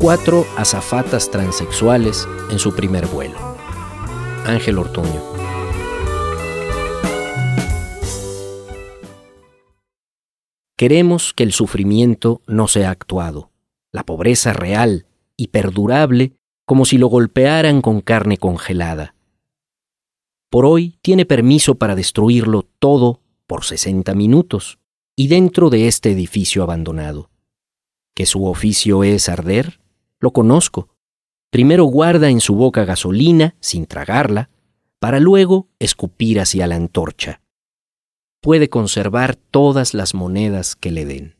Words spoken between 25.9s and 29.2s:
edificio abandonado. Que su oficio